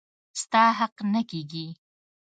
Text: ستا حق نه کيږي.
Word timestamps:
ستا 0.41 0.63
حق 0.79 0.95
نه 1.13 1.21
کيږي. 1.29 1.67